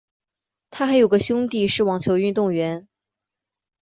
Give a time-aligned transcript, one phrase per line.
[0.71, 2.87] 她还有个兄弟是网球运动员。